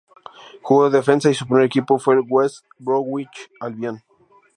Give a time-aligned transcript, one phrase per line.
[0.63, 4.01] Jugó de defensa y su primer equipo fue el West Bromwich Albion.